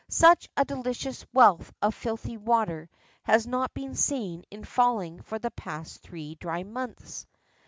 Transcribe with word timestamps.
Such 0.09 0.49
a 0.57 0.65
delicious 0.65 1.23
wealth 1.31 1.71
of 1.79 1.93
filthy 1.93 2.35
water 2.35 2.89
has 3.21 3.45
not 3.45 3.71
been 3.75 3.93
seen 3.93 4.43
in 4.49 4.63
Falling 4.65 5.21
for 5.21 5.37
the 5.37 5.51
past 5.51 6.01
three 6.01 6.33
dry 6.33 6.63
months. 6.63 7.27